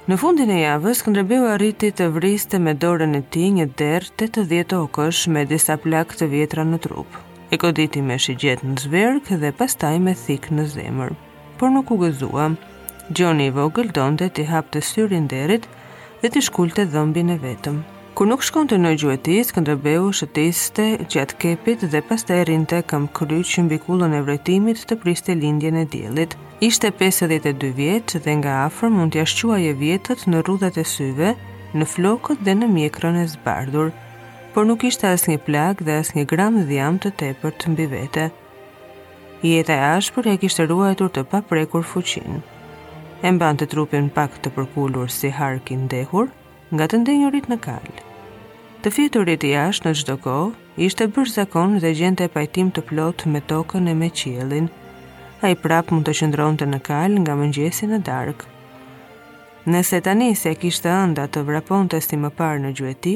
Në 0.06 0.20
fundin 0.22 0.54
e 0.54 0.60
javës, 0.62 1.02
këndrebeu 1.08 1.48
arriti 1.56 1.90
të 1.98 2.12
vriste 2.20 2.60
me 2.62 2.76
dorën 2.86 3.18
e 3.18 3.24
ti 3.34 3.48
një 3.58 3.68
derë 3.82 4.14
të 4.22 4.30
të 4.36 4.46
djetë 4.54 4.82
okësh 4.86 5.24
me 5.34 5.46
disa 5.56 5.80
plak 5.88 6.14
të 6.14 6.30
vjetra 6.36 6.68
në 6.70 6.82
trupë. 6.86 7.26
E 7.52 7.58
koditi 7.66 8.06
me 8.12 8.22
shigjet 8.22 8.62
në 8.70 8.78
zverg 8.86 9.34
dhe 9.42 9.54
pastaj 9.64 9.98
me 10.08 10.14
thik 10.26 10.52
në 10.54 10.70
zemër 10.78 11.18
por 11.62 11.70
nuk 11.70 11.92
u 11.94 11.98
gëzua. 12.02 12.46
Gjoni 13.16 13.46
i 13.52 13.54
vogël 13.58 13.92
donte 13.94 14.26
të 14.34 14.48
hapte 14.50 14.80
syrin 14.88 15.28
derit 15.30 15.68
dhe 16.22 16.30
t'i 16.34 16.42
shkulte 16.48 16.88
dhëmbin 16.94 17.30
e 17.36 17.36
vetëm. 17.44 17.76
Kur 18.18 18.30
nuk 18.32 18.42
shkon 18.48 18.70
të 18.72 18.80
në 18.82 18.94
gjuetis, 19.02 19.52
këndërbeu 19.56 20.08
shëtiste 20.20 20.88
gjatë 21.14 21.38
kepit 21.44 21.86
dhe 21.94 22.02
pas 22.10 22.24
të 22.26 22.40
erin 22.42 22.66
të 22.72 22.80
kryq 22.90 23.52
që 23.52 23.78
kullon 23.86 24.18
e 24.20 24.22
vretimit 24.28 24.80
të 24.90 24.98
priste 25.04 25.34
lindjen 25.44 25.78
e 25.84 25.86
djelit. 25.94 26.34
Ishte 26.68 26.90
52 27.02 27.72
vjetë 27.82 28.22
dhe 28.26 28.32
nga 28.42 28.54
afër 28.66 28.90
mund 28.98 29.12
t'ja 29.14 29.26
shqua 29.34 29.58
e 29.72 29.74
vjetët 29.82 30.26
në 30.32 30.40
rudat 30.48 30.76
e 30.84 30.86
syve, 30.96 31.30
në 31.78 31.86
flokët 31.94 32.40
dhe 32.46 32.54
në 32.58 32.68
mjekrën 32.78 33.18
e 33.24 33.26
zbardhur, 33.36 33.90
por 34.54 34.64
nuk 34.70 34.84
ishte 34.90 35.06
as 35.16 35.30
një 35.30 35.40
plak 35.48 35.76
dhe 35.86 35.94
as 36.02 36.10
një 36.18 36.26
gram 36.34 36.56
dhjam 36.70 36.96
të 37.02 37.10
tepër 37.22 37.52
të 37.60 37.66
mbi 37.74 37.88
vete 37.96 38.26
jeta 39.50 39.74
e 39.74 39.82
ashpër 39.98 40.28
e 40.32 40.38
kishtë 40.42 40.68
ruajtur 40.70 41.10
të 41.10 41.24
paprekur 41.32 41.84
fuqin. 41.90 42.38
E 43.28 43.30
mban 43.34 43.58
të 43.58 43.66
trupin 43.74 44.10
pak 44.16 44.36
të 44.44 44.52
përkullur 44.56 45.10
si 45.10 45.30
harkin 45.38 45.88
dehur, 45.90 46.28
nga 46.74 46.86
të 46.88 47.00
ndenjurit 47.02 47.50
në 47.50 47.58
kalë. 47.66 47.98
Të 48.82 48.92
fiturit 48.96 49.44
i 49.46 49.52
ashtë 49.64 49.90
në 49.90 49.94
gjdo 50.02 50.16
kohë, 50.26 50.54
ishte 50.86 51.08
bërë 51.16 51.34
zakon 51.36 51.80
dhe 51.84 51.92
gjente 51.98 52.28
pajtim 52.36 52.70
të 52.74 52.86
plot 52.90 53.26
me 53.34 53.42
tokën 53.52 53.90
e 53.90 53.96
me 54.02 54.10
qilin. 54.22 54.70
a 55.44 55.50
i 55.50 55.56
prap 55.58 55.90
mund 55.92 56.06
të 56.06 56.14
qëndron 56.20 56.58
të 56.58 56.66
në 56.70 56.80
kalë 56.90 57.18
nga 57.24 57.34
mëngjesi 57.36 57.88
në 57.90 57.98
darkë. 58.08 58.46
Nëse 59.74 60.02
tani 60.06 60.36
se 60.38 60.52
kishtë 60.62 60.90
ënda 61.02 61.26
të 61.34 61.42
vrapon 61.48 61.90
të 61.90 61.98
si 62.06 62.16
më 62.22 62.30
parë 62.38 62.60
në 62.64 62.72
gjueti, 62.78 63.16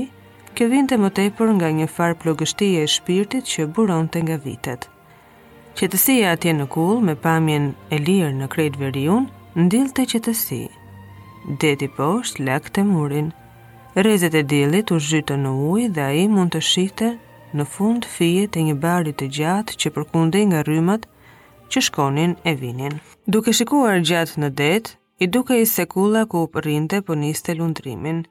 kjo 0.55 0.65
vinte 0.73 0.95
më 0.97 1.09
tepër 1.19 1.53
nga 1.57 1.69
një 1.77 1.87
farë 1.95 2.17
plogështie 2.21 2.81
e 2.83 2.89
shpirtit 2.95 3.45
që 3.53 3.69
buron 3.75 4.07
të 4.09 4.19
nga 4.25 4.37
vitet. 4.45 4.89
Qetësia 5.79 6.27
atje 6.33 6.53
në 6.55 6.65
kull 6.71 7.01
me 7.07 7.13
pamjen 7.23 7.63
e 7.91 7.97
lirë 7.99 8.27
në 8.37 8.45
krejt 8.53 8.77
veriun, 8.79 9.25
ndilë 9.59 9.91
të 9.97 10.03
qetësi. 10.11 10.59
Deti 11.63 11.87
poshtë 11.97 12.43
lakë 12.47 12.71
të 12.77 12.83
murin. 12.91 13.25
Rezet 14.07 14.37
e 14.39 14.43
dilit 14.53 14.93
u 14.95 14.99
zhytë 15.09 15.35
në 15.41 15.49
uj 15.71 15.87
dhe 15.97 16.05
a 16.05 16.13
i 16.15 16.21
mund 16.35 16.53
të 16.55 16.61
shite 16.69 17.09
në 17.59 17.65
fund 17.73 18.07
fije 18.13 18.45
të 18.55 18.63
një 18.69 18.75
bari 18.85 19.11
të 19.19 19.27
gjatë 19.39 19.75
që 19.83 19.91
përkunde 19.97 20.43
nga 20.53 20.61
rymat 20.69 21.07
që 21.71 21.83
shkonin 21.89 22.37
e 22.43 22.53
vinin. 22.63 22.95
Duke 23.35 23.51
shikuar 23.59 23.99
gjatë 24.11 24.39
në 24.45 24.51
det, 24.61 24.93
i 25.19 25.27
duke 25.35 25.57
i 25.59 25.65
sekula 25.73 26.21
ku 26.31 26.45
u 26.45 26.49
përrinte 26.55 27.01
po 27.09 27.17
niste 27.25 27.55
lundrimin. 27.59 28.21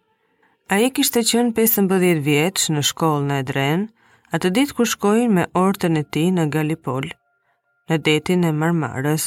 A 0.72 0.80
i 0.80 0.88
kishte 0.96 1.20
qënë 1.32 1.52
15 1.60 2.24
vjetës 2.30 2.70
në 2.72 2.86
shkollë 2.92 3.28
në 3.28 3.38
Edren, 3.44 3.84
atë 4.32 4.52
ditë 4.56 4.76
ku 4.80 4.88
shkojnë 4.94 5.32
me 5.40 5.46
orëtën 5.66 6.00
e 6.00 6.04
ti 6.16 6.24
në 6.38 6.48
Galipolë 6.56 7.12
në 7.92 7.96
detin 8.08 8.44
e 8.44 8.50
mërmarës. 8.58 9.24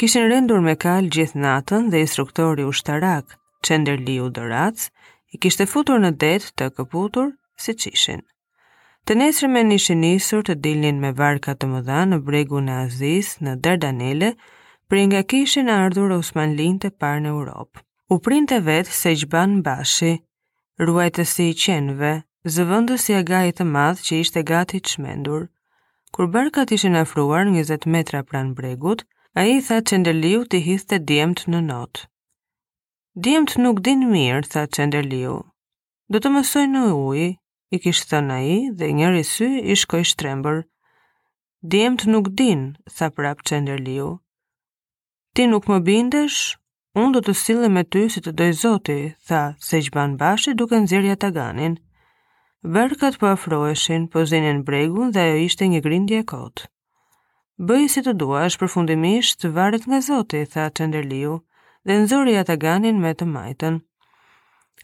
Kishin 0.00 0.28
rendur 0.32 0.62
me 0.64 0.72
kal 0.82 1.08
gjithë 1.14 1.40
natën 1.44 1.90
dhe 1.92 2.00
instruktori 2.04 2.64
ushtarak, 2.68 3.34
qender 3.68 4.00
liu 4.06 4.30
dërac, 4.38 4.86
i 5.34 5.38
kishte 5.42 5.66
futur 5.72 6.00
në 6.00 6.12
det 6.22 6.48
të 6.60 6.68
këputur 6.78 7.32
si 7.64 7.74
qishin. 7.82 8.22
Të 9.08 9.16
nesrë 9.18 9.48
me 9.50 9.62
nishin 9.68 10.00
nisur 10.06 10.44
të 10.46 10.56
dilin 10.64 11.00
me 11.02 11.10
varka 11.20 11.54
të 11.58 11.68
mëdha 11.74 12.00
në 12.12 12.18
bregu 12.28 12.60
në 12.66 12.80
Aziz, 12.86 13.32
në 13.44 13.56
Dardanele, 13.66 14.32
për 14.88 14.98
nga 15.10 15.22
kishin 15.32 15.68
ardhur 15.76 16.12
Osman 16.16 16.52
Lin 16.60 16.76
të 16.84 16.92
parë 17.02 17.24
në 17.24 17.32
Europë. 17.36 17.82
U 18.14 18.18
prind 18.26 18.50
të 18.52 18.60
vetë 18.70 18.92
se 19.00 19.14
gjban 19.22 19.58
bashi, 19.66 20.12
ruajtësi 20.86 21.46
i 21.52 21.56
qenve, 21.64 22.12
zëvëndës 22.56 23.08
i 23.14 23.18
agajit 23.22 23.60
të 23.60 23.66
madhë 23.74 24.04
që 24.08 24.20
ishte 24.24 24.42
gati 24.52 24.80
të 24.82 24.94
shmendur, 24.96 25.46
Kur 26.12 26.32
barkat 26.32 26.72
ishin 26.76 26.92
afruar 26.94 27.46
20 27.46 27.86
metra 27.94 28.20
pran 28.30 28.48
bregut, 28.56 29.04
a 29.34 29.42
i 29.52 29.60
tha 29.66 29.78
qenderliu 29.90 30.42
të 30.52 30.58
hithte 30.66 30.96
djemt 31.10 31.40
në 31.52 31.60
not. 31.68 32.00
Djemt 33.26 33.54
nuk 33.64 33.80
din 33.86 34.02
mirë, 34.12 34.42
tha 34.52 34.66
qenderliu. 34.76 35.38
Do 36.12 36.20
të 36.20 36.32
mësoj 36.34 36.66
në 36.74 36.82
ujë, 36.98 37.28
i 37.74 37.78
kishtë 37.84 38.10
thënë 38.12 38.34
a 38.36 38.42
i 38.54 38.56
dhe 38.80 38.90
njëri 38.98 39.22
sy 39.30 39.48
i 39.72 39.74
shkoj 39.82 40.02
shtrembër. 40.10 40.58
Djemt 41.72 42.04
nuk 42.12 42.28
din, 42.42 42.66
tha 42.96 43.08
prap 43.18 43.40
qenderliu. 43.48 44.10
Ti 45.34 45.46
nuk 45.48 45.70
më 45.72 45.78
bindesh, 45.88 46.42
unë 47.00 47.14
do 47.16 47.24
të 47.30 47.36
sile 47.44 47.72
me 47.72 47.86
ty 47.92 48.04
si 48.12 48.20
të 48.20 48.36
dojzoti, 48.42 49.00
zoti, 49.00 49.26
tha 49.30 49.42
se 49.68 49.80
gjban 49.88 50.18
bashi 50.24 50.52
duke 50.60 50.82
nëzirja 50.84 51.16
të 51.24 51.32
ganin. 51.38 51.80
Vërkat 52.62 53.16
po 53.18 53.26
afroheshin, 53.26 54.04
po 54.08 54.22
zinin 54.30 54.60
bregun 54.62 55.10
dhe 55.10 55.20
ajo 55.24 55.38
ishte 55.46 55.66
një 55.66 55.80
grindje 55.82 56.18
e 56.22 56.26
kotë. 56.32 56.68
Bëjë 57.66 57.88
si 57.94 58.02
të 58.06 58.12
dua 58.20 58.44
është 58.48 58.60
përfundimisht 58.60 59.40
të 59.42 59.48
varet 59.56 59.88
nga 59.90 59.98
zote, 60.08 60.44
tha 60.52 60.68
të 60.70 60.86
ndërliu, 60.92 61.32
dhe 61.86 61.96
nëzori 62.02 62.36
ata 62.42 62.54
ganin 62.66 63.00
me 63.02 63.10
të 63.18 63.26
majten. 63.32 63.80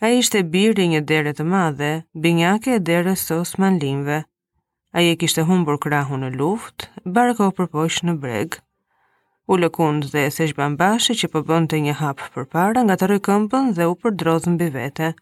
A 0.05 0.11
ishte 0.17 0.43
birri 0.57 0.89
një 0.91 1.05
dere 1.13 1.35
të 1.39 1.47
madhe, 1.53 1.93
binyake 2.27 2.75
e 2.75 2.81
dere 2.91 3.15
sos 3.23 3.55
manlimve. 3.63 4.19
A 4.97 4.99
je 5.07 5.15
kishte 5.23 5.47
humbur 5.47 5.79
krahu 5.87 6.19
në 6.25 6.33
luftë, 6.35 6.91
barka 7.21 7.47
u 7.47 7.55
përpoq 7.61 8.01
në 8.11 8.17
breg. 8.27 8.59
U 9.47 9.55
lëkund 9.63 10.11
dhe 10.11 10.27
se 10.35 10.51
shbambashe 10.51 11.15
që 11.23 11.31
përbën 11.37 11.71
po 11.71 11.71
të 11.77 11.83
një 11.87 11.97
hapë 12.03 12.33
për 12.35 12.51
para 12.57 12.83
nga 12.83 12.99
të 12.99 13.13
rëkëmpën 13.15 13.73
dhe 13.79 13.87
u 13.95 13.99
përdrozën 14.03 14.59
bivete. 14.65 15.15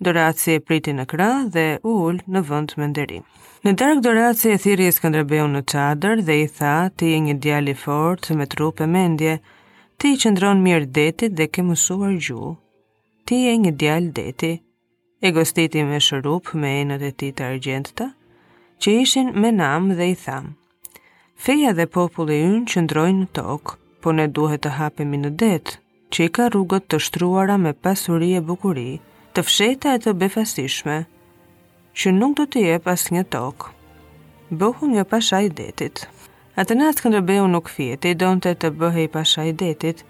Doraci 0.00 0.50
e 0.56 0.60
priti 0.64 0.92
në 0.96 1.04
krah 1.06 1.42
dhe 1.54 1.64
u 1.84 1.90
ul 2.06 2.16
në 2.34 2.40
vend 2.48 2.72
me 2.76 2.86
nderi. 2.90 3.18
Në 3.64 3.72
dark 3.82 4.00
Doraci 4.04 4.48
e 4.52 4.56
thirrje 4.62 4.92
Skënderbeun 4.96 5.52
në 5.56 5.60
çadër 5.72 6.22
dhe 6.26 6.36
i 6.44 6.48
tha: 6.56 6.70
"Ti 6.96 7.10
je 7.12 7.18
një 7.26 7.34
djalë 7.44 7.74
fort 7.82 8.24
fortë 8.26 8.36
me 8.38 8.46
trup 8.54 8.80
e 8.80 8.86
mendje. 8.94 9.36
Ti 9.98 10.08
i 10.12 10.16
qëndron 10.22 10.58
mirë 10.66 10.88
detit 10.96 11.32
dhe 11.38 11.46
ke 11.54 11.62
mësuar 11.62 12.16
gjuhë. 12.24 12.54
Ti 13.26 13.34
je 13.42 13.52
një 13.66 13.72
djali 13.84 14.10
deti." 14.20 14.52
E 15.24 15.30
gostiti 15.36 15.84
me 15.92 15.98
shërup 16.06 16.54
me 16.60 16.68
enët 16.80 17.02
e 17.02 17.12
ti 17.20 17.28
të 17.38 17.42
argjentëta, 17.50 18.06
që 18.82 18.88
ishin 19.02 19.28
me 19.40 19.52
nam 19.52 19.92
dhe 19.98 20.08
i 20.10 20.16
tham. 20.24 20.54
Feja 21.44 21.70
dhe 21.78 21.86
populli 21.98 22.40
ynë 22.48 22.64
qëndrojnë 22.72 23.18
në 23.20 23.28
tokë, 23.38 23.74
po 24.02 24.12
ne 24.18 24.26
duhet 24.38 24.62
të 24.64 24.70
hapemi 24.80 25.18
në 25.22 25.30
detë, 25.44 25.76
që 26.12 26.24
i 26.26 26.32
ka 26.38 26.48
rrugët 26.50 26.88
të 26.90 26.98
shtruara 27.06 27.56
me 27.66 27.72
pasuri 27.84 28.30
e 28.38 28.40
bukurië, 28.50 28.96
të 29.36 29.42
fsheta 29.48 29.92
e 29.96 30.00
të 30.04 30.12
befasishme, 30.20 30.94
që 31.96 32.10
nuk 32.12 32.34
do 32.38 32.44
të 32.52 32.64
je 32.66 32.74
pas 32.86 33.04
një 33.16 33.22
tokë. 33.32 33.68
Bëhu 34.60 34.88
një 34.90 35.04
pasha 35.12 35.38
i 35.46 35.50
detit. 35.60 36.02
A 36.60 36.66
të 36.68 36.76
natë 36.76 37.04
këndërbeu 37.06 37.46
nuk 37.48 37.70
fjeti, 37.72 38.12
do 38.20 38.28
në 38.34 38.42
të 38.44 38.52
të 38.64 38.70
bëhe 38.82 39.06
i 39.06 39.10
pasha 39.14 39.46
i 39.48 39.54
detit, 39.62 40.02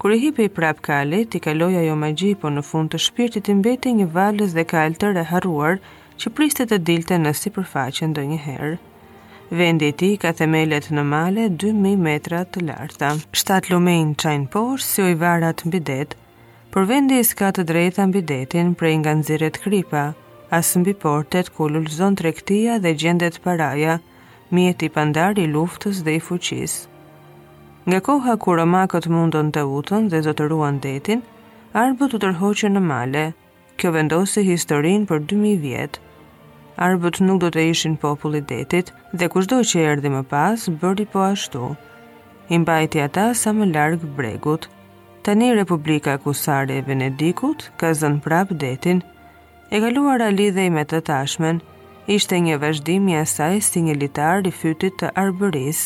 kër 0.00 0.16
i 0.16 0.18
hipe 0.26 0.44
i 0.44 0.50
prap 0.58 0.82
kalli, 0.84 1.22
ti 1.24 1.40
kaloja 1.46 1.86
jo 1.86 1.94
ma 1.96 2.10
po 2.42 2.48
në 2.52 2.62
fund 2.70 2.92
të 2.92 3.00
shpirtit 3.06 3.48
i 3.48 3.54
mbeti 3.54 3.94
një 3.96 4.06
valës 4.16 4.52
dhe 4.52 4.64
kaltër 4.68 5.16
e 5.22 5.24
haruar 5.32 5.78
që 6.20 6.34
priste 6.36 6.66
të 6.68 6.76
dilte 6.88 7.16
në 7.18 7.32
si 7.32 7.48
përfaqen 7.50 8.12
dhe 8.14 8.26
një 8.30 8.38
herë. 8.48 8.76
Vendi 9.56 9.90
ti 9.92 10.16
ka 10.20 10.32
themelet 10.32 10.90
në 10.90 11.02
male 11.14 11.48
2.000 11.64 11.96
metrat 12.10 12.52
të 12.52 12.66
larta. 12.68 13.14
Shtat 13.32 13.70
lumejnë 13.70 14.18
qajnë 14.22 14.48
poshë, 14.52 14.88
si 14.92 15.14
varat 15.14 15.64
mbidetë, 15.64 16.16
për 16.76 16.84
vendi 16.88 17.18
ka 17.36 17.48
të 17.56 17.62
drejta 17.68 18.04
mbi 18.08 18.20
detin 18.28 18.74
prej 18.76 18.96
nga 19.00 19.12
nëziret 19.16 19.54
kripa, 19.64 20.00
asë 20.52 20.80
mbi 20.82 20.92
portet 21.04 21.48
ku 21.56 21.70
lullzon 21.72 22.18
të 22.20 22.24
rektia 22.26 22.74
dhe 22.84 22.92
gjendet 23.00 23.38
paraja, 23.46 23.94
mjeti 24.52 24.90
i 24.90 24.92
pandari 24.96 25.46
luftës 25.54 26.02
dhe 26.04 26.18
i 26.18 26.20
fuqis. 26.26 26.74
Nga 27.88 28.02
koha 28.08 28.34
ku 28.44 28.58
romakët 28.60 29.08
mundon 29.08 29.54
të 29.56 29.64
utën 29.78 30.10
dhe 30.12 30.20
do 30.28 30.36
të 30.36 30.50
ruan 30.52 30.82
detin, 30.84 31.24
arbët 31.84 32.12
të 32.18 32.22
tërhoqën 32.26 32.76
në 32.76 32.84
male, 32.90 33.24
kjo 33.80 33.94
vendosi 33.96 34.44
historin 34.50 35.08
për 35.08 35.24
2000 35.32 35.62
vjetë, 35.64 36.02
Arbët 36.84 37.22
nuk 37.24 37.38
do 37.40 37.48
të 37.48 37.62
ishin 37.72 37.94
populli 38.00 38.42
detit 38.50 38.90
dhe 39.16 39.28
kushdo 39.32 39.62
që 39.70 39.84
erdi 39.92 40.10
më 40.12 40.18
pas, 40.34 40.60
bërdi 40.82 41.06
po 41.14 41.22
ashtu. 41.30 41.70
Imbajti 42.58 43.00
ata 43.06 43.30
sa 43.42 43.54
më 43.56 43.70
largë 43.72 44.08
bregut, 44.18 44.66
tani 45.26 45.54
Republika 45.54 46.16
Kusare 46.22 46.74
e 46.78 46.82
Venedikut 46.88 47.60
ka 47.80 47.88
zën 48.00 48.20
prap 48.24 48.50
detin, 48.62 48.98
e 49.74 49.78
galuar 49.84 50.22
a 50.26 50.30
lidhej 50.38 50.70
me 50.76 50.84
të 50.90 51.00
tashmen, 51.10 51.58
ishte 52.16 52.38
një 52.46 52.58
vazhdim 52.64 53.08
i 53.10 53.16
asaj 53.24 53.56
si 53.70 53.80
një 53.86 53.96
litar 54.02 54.46
i 54.50 54.52
fytit 54.58 54.94
të 55.00 55.10
arbëris. 55.22 55.80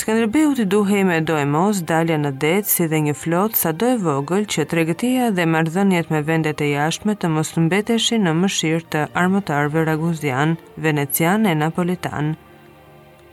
Skanderbeu 0.00 0.50
të 0.58 0.64
duhej 0.74 1.04
me 1.10 1.20
do 1.28 1.36
e 1.42 1.44
mos 1.52 1.78
dalja 1.90 2.16
në 2.22 2.32
det 2.44 2.56
si 2.70 2.88
dhe 2.90 2.98
një 3.06 3.14
flot 3.22 3.56
sa 3.60 3.70
do 3.82 3.92
e 3.94 4.00
vogël 4.06 4.48
që 4.52 4.66
regëtia 4.78 5.28
dhe 5.38 5.46
mardhënjet 5.54 6.10
me 6.14 6.24
vendet 6.30 6.60
e 6.66 6.72
jashme 6.74 7.14
të 7.16 7.30
mos 7.38 7.54
mbeteshi 7.68 8.18
në 8.26 8.34
mëshirë 8.42 8.84
të 8.96 9.06
armëtarve 9.22 9.86
raguzian, 9.88 10.58
venecian 10.88 11.48
e 11.52 11.54
napolitanë 11.62 12.34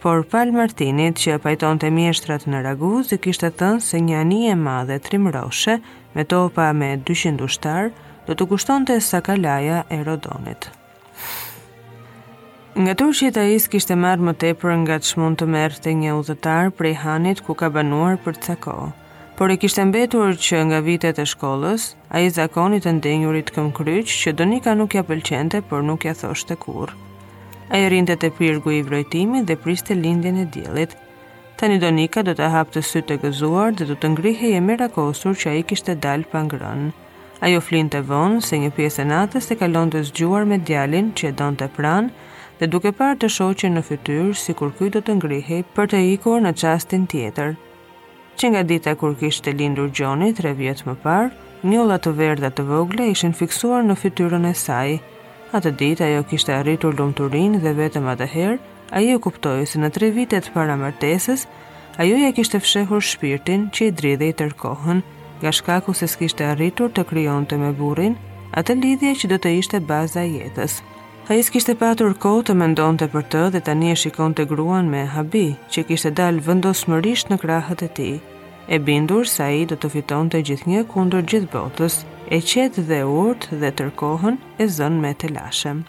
por 0.03 0.19
Pal 0.27 0.50
Martinit 0.51 1.15
që 1.22 1.38
pajton 1.43 1.77
të 1.79 1.88
mjeshtrat 1.95 2.43
në 2.51 2.60
Raguz 2.65 3.13
i 3.15 3.17
kishtë 3.24 3.50
thënë 3.62 3.83
se 3.86 4.01
një 4.03 4.17
ani 4.19 4.39
e 4.51 4.55
madhe 4.60 4.98
trimroshe 5.05 5.77
me 6.17 6.25
topa 6.33 6.65
me 6.79 6.89
200 7.10 7.45
ushtar 7.48 7.88
do 8.27 8.36
të 8.36 8.48
kushton 8.51 8.83
të 8.89 8.98
sakalaja 9.05 9.77
e 9.95 10.00
Rodonit. 10.03 10.67
Nga 12.75 12.98
i 12.98 13.29
të 13.38 13.45
isë 13.55 13.72
kishtë 13.77 13.95
marrë 14.03 14.25
më 14.27 14.33
tepër 14.43 14.75
nga 14.83 15.00
të 15.00 15.10
shmund 15.13 15.39
të 15.39 15.48
mërë 15.55 15.79
të 15.86 15.95
një 16.01 16.17
udhëtar 16.19 16.74
prej 16.81 16.93
hanit 17.05 17.39
ku 17.48 17.55
ka 17.63 17.72
banuar 17.77 18.17
për 18.25 18.36
të 18.43 18.57
kohë 18.67 18.91
por 19.38 19.55
e 19.55 19.60
kishtë 19.63 19.88
mbetur 19.93 20.36
që 20.48 20.57
nga 20.67 20.79
vitet 20.89 21.19
e 21.24 21.25
shkollës, 21.31 21.83
a 22.13 22.22
i 22.25 22.29
zakonit 22.41 22.83
të 22.86 22.91
ndenjurit 23.00 23.50
kryqë 23.55 24.19
që 24.22 24.36
Donika 24.41 24.75
nuk 24.81 24.93
ja 25.00 25.03
pëlqente, 25.12 25.63
por 25.69 25.79
nuk 25.88 26.05
ja 26.10 26.13
thoshte 26.24 26.51
të 26.53 26.60
kurë. 26.65 26.93
A 27.72 27.77
e 27.79 27.88
rinde 27.91 28.15
të 28.20 28.29
pyrgu 28.38 28.72
i 28.75 28.82
vrojtimi 28.84 29.43
dhe 29.48 29.55
priste 29.63 29.96
lindjen 29.96 30.38
e 30.38 30.46
djelit. 30.55 30.96
Tani 31.58 31.79
Donika 31.79 32.24
do 32.27 32.34
të 32.36 32.50
hapë 32.55 32.74
të 32.75 32.82
sy 32.89 33.01
të 33.08 33.15
gëzuar 33.24 33.72
dhe 33.77 33.88
do 33.89 33.96
të 33.96 34.10
ngrihe 34.15 34.48
e 34.58 34.89
kosur 34.96 35.34
që 35.41 35.50
a 35.50 35.53
i 35.53 35.63
kishte 35.63 35.96
dalë 35.96 36.25
A 37.41 37.48
Ajo 37.48 37.60
flin 37.62 37.89
të 37.89 38.01
vonë 38.10 38.41
se 38.43 38.58
një 38.60 38.72
pjesë 38.75 39.01
e 39.01 39.05
natës 39.05 39.51
e 39.51 39.55
kalon 39.55 39.89
të 39.89 40.00
zgjuar 40.08 40.46
me 40.46 40.58
djalin 40.58 41.12
që 41.13 41.24
e 41.27 41.32
don 41.32 41.55
të 41.55 41.67
pranë 41.75 42.10
dhe 42.60 42.67
duke 42.67 42.91
parë 42.91 43.17
të 43.20 43.27
shoqen 43.36 43.74
në 43.75 43.82
fytyrë 43.88 44.34
si 44.43 44.53
kur 44.53 44.70
kuj 44.77 44.89
do 44.96 45.00
të 45.03 45.13
ngrihe 45.17 45.58
për 45.75 45.86
të 45.91 46.00
ikur 46.13 46.39
në 46.41 46.51
qastin 46.60 47.05
tjetër. 47.12 47.50
Që 48.38 48.46
nga 48.51 48.63
dita 48.72 48.91
kur 48.96 49.12
kishte 49.20 49.51
lindur 49.51 49.88
Gjoni 49.98 50.29
tre 50.34 50.53
vjetë 50.60 50.86
më 50.88 50.96
parë, 51.03 51.32
njëllat 51.70 52.01
të 52.03 52.12
verda 52.20 52.50
të 52.51 52.63
vogle 52.72 53.10
ishin 53.15 53.36
fiksuar 53.39 53.84
në 53.86 53.96
fytyrën 54.03 54.48
e 54.51 54.53
sajë, 54.65 54.98
Atë 55.53 55.69
ditë 55.79 56.05
ajo 56.07 56.22
kishte 56.31 56.53
arritur 56.55 56.95
lumturinë 56.98 57.60
dhe 57.63 57.72
vetëm 57.77 58.07
atëherë 58.15 58.55
ajo 59.00 59.17
e 59.17 59.22
kuptoi 59.25 59.67
se 59.69 59.81
në 59.83 59.89
3 59.98 60.07
vitet 60.15 60.48
para 60.55 60.77
martesës 60.79 61.43
ajo 62.01 62.15
ja 62.17 62.31
kishte 62.39 62.60
fshehur 62.63 63.05
shpirtin 63.10 63.67
që 63.75 63.86
i 63.88 63.91
dridhe 64.00 64.31
tërë 64.39 64.57
kohën, 64.63 65.03
nga 65.43 65.51
shkaku 65.60 65.93
se 66.00 66.10
s'kishte 66.10 66.48
arritur 66.48 66.89
të 66.95 67.05
krijonte 67.12 67.60
me 67.62 67.69
burrin 67.83 68.17
atë 68.63 68.79
lidhje 68.81 69.13
që 69.22 69.29
do 69.36 69.39
të 69.45 69.53
ishte 69.60 69.83
baza 69.93 70.25
e 70.25 70.33
jetës. 70.39 70.79
Ajo 71.29 71.43
s'kishtë 71.45 71.77
patur 71.86 72.17
kohë 72.25 72.48
të 72.50 72.57
mendonte 72.63 73.05
për 73.13 73.29
të 73.31 73.43
dhe 73.53 73.63
tani 73.69 73.91
e 73.93 73.95
shikonte 74.05 74.50
gruan 74.55 74.89
me 74.95 75.05
habi 75.17 75.45
që 75.69 75.86
kishte 75.91 76.15
dalë 76.22 76.48
vendosmërisht 76.50 77.29
në 77.36 77.43
krahët 77.45 77.86
e 77.86 77.93
tij 78.00 78.15
e 78.67 78.79
bindur 78.88 79.25
sa 79.29 79.50
i 79.51 79.65
do 79.67 79.75
të 79.75 79.89
fiton 79.96 80.29
të 80.32 80.39
gjithë 80.48 80.70
një 80.72 80.82
kundur 80.91 81.25
gjithë 81.32 81.50
botës, 81.53 81.98
e 82.36 82.39
qetë 82.39 82.86
dhe 82.89 83.01
urtë 83.12 83.60
dhe 83.63 83.72
tërkohën 83.82 84.38
e 84.63 84.67
zënë 84.77 85.01
me 85.03 85.12
të 85.20 85.32
lashëm. 85.38 85.82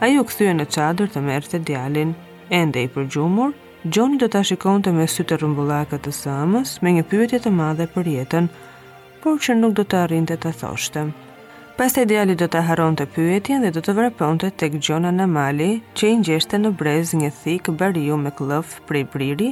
A 0.00 0.08
ju 0.08 0.22
këthyë 0.28 0.54
në 0.58 0.66
qadër 0.76 1.10
të 1.14 1.22
mërë 1.28 1.50
të 1.54 1.60
djalin, 1.70 2.12
e 2.58 2.62
ndë 2.70 2.86
i 2.86 2.92
përgjumur, 2.98 3.56
Gjoni 3.80 4.18
do 4.20 4.26
të 4.28 4.42
shikon 4.44 4.82
të 4.84 4.90
me 4.92 5.06
sy 5.08 5.24
të 5.24 5.36
rëmbullakët 5.40 6.02
të 6.04 6.10
samës 6.16 6.74
me 6.84 6.90
një 6.92 7.04
pyetje 7.08 7.38
të 7.46 7.52
madhe 7.60 7.86
për 7.94 8.10
jetën, 8.12 8.50
por 9.22 9.38
që 9.40 9.54
nuk 9.56 9.72
do 9.78 9.86
të 9.88 10.02
arrin 10.02 10.26
të 10.28 10.36
të 10.42 10.52
thoshtëm. 10.60 11.14
Pas 11.80 11.96
të 11.96 12.04
ideali 12.04 12.36
do 12.36 12.44
të 12.52 12.60
haron 12.68 12.98
të 13.00 13.06
pyetje 13.14 13.56
dhe 13.64 13.72
do 13.72 13.80
të 13.86 13.96
vrapon 13.96 14.36
të 14.42 14.52
tek 14.60 14.76
Gjona 14.84 15.14
në 15.16 15.30
Mali 15.32 15.70
që 15.96 16.12
i 16.12 16.20
njështë 16.20 16.60
në 16.66 16.74
brez 16.82 17.16
një 17.16 17.32
thikë 17.40 17.78
bariu 17.80 18.20
me 18.26 18.36
klëfë 18.42 18.84
prej 18.92 19.06
briri 19.16 19.50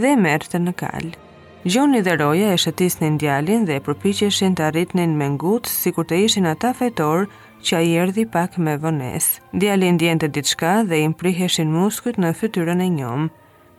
dhe 0.00 0.16
e 0.16 0.16
mërë 0.24 0.64
në 0.64 0.74
kalë. 0.84 1.27
Gjoni 1.66 2.00
dhe 2.06 2.12
roja 2.16 2.52
e 2.52 2.56
shëtisnin 2.64 3.16
djalin 3.18 3.64
dhe 3.66 3.78
e 3.78 3.82
përpicheshin 3.86 4.52
të 4.58 4.62
arritnin 4.70 5.16
me 5.18 5.26
ngut 5.34 5.66
si 5.70 5.90
kur 5.96 6.06
të 6.06 6.18
ishin 6.26 6.46
ata 6.50 6.70
fetor 6.80 7.24
që 7.66 7.74
a 7.74 7.80
i 7.86 7.96
erdi 8.02 8.24
pak 8.36 8.58
me 8.66 8.76
vënes. 8.84 9.26
Djalin 9.54 9.98
djente 9.98 10.28
diçka 10.36 10.74
dhe 10.90 11.00
i 11.02 11.08
mpriheshin 11.14 11.72
muskët 11.78 12.20
në 12.22 12.30
fytyrën 12.40 12.84
e 12.86 12.88
njom. 13.00 13.26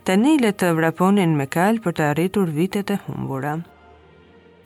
Të 0.04 0.18
njële 0.26 0.52
të 0.60 0.74
vraponin 0.82 1.36
me 1.40 1.46
kal 1.56 1.80
për 1.86 1.96
të 2.02 2.10
arritur 2.12 2.52
vitet 2.60 2.92
e 2.92 2.98
humbura. 3.06 3.56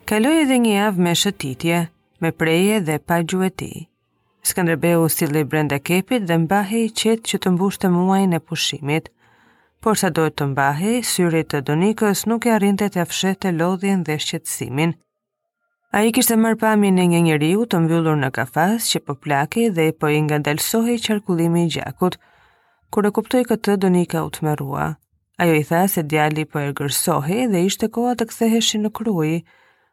Kaloj 0.10 0.38
edhe 0.48 0.58
një 0.65 0.74
avë 0.88 1.05
me 1.08 1.13
shëtitje, 1.22 1.84
me 2.25 2.29
preje 2.34 2.82
dhe 2.89 2.98
pa 3.00 3.22
gjueti. 3.22 3.72
Skanderbeu 4.43 5.05
sili 5.10 5.43
brenda 5.53 5.77
kepit 5.79 6.25
dhe 6.25 6.38
mbahi 6.48 6.88
qetë 6.89 7.29
që 7.29 7.38
të 7.46 7.51
mbushtë 7.60 7.93
muajnë 7.93 8.36
e 8.36 8.39
pushimit– 8.50 9.12
por 9.84 10.00
sa 10.00 10.08
do 10.16 10.30
të 10.32 10.46
mbahi, 10.54 10.92
syrit 11.04 11.50
të 11.52 11.60
donikës 11.68 12.22
nuk 12.32 12.46
e 12.48 12.54
arrinte 12.56 12.88
të 12.88 13.02
afshete 13.04 13.52
lodhjen 13.52 14.06
dhe 14.08 14.16
shqetsimin. 14.25 14.94
A 15.94 16.06
i 16.08 16.13
kishtë 16.16 16.38
marrë 16.40 16.60
pami 16.62 16.92
në 16.96 17.06
një 17.13 17.20
njëriu 17.25 17.66
të 17.70 17.82
mbyllur 17.84 18.16
në 18.22 18.30
kafas 18.38 18.88
që 18.94 19.02
po 19.06 19.16
plaki 19.25 19.66
dhe 19.75 19.90
po 20.00 20.08
i 20.16 20.22
nga 20.24 20.40
delsohi 20.48 20.96
qarkullimi 21.06 21.66
i 21.68 21.72
gjakut. 21.75 22.16
Kure 22.96 23.12
kuptoj 23.18 23.42
këtë, 23.52 23.75
donika 23.84 24.24
u 24.24 24.30
të 24.38 24.56
Ajo 25.44 25.54
i 25.58 25.63
tha 25.70 25.88
se 25.90 26.02
djali 26.04 26.44
po 26.46 26.60
e 26.62 26.72
gërsohi 26.78 27.40
dhe 27.52 27.66
ishte 27.68 27.88
koha 27.94 28.13
të 28.16 28.25
ktheheshi 28.30 28.78
në 28.82 28.90
krui, 28.98 29.42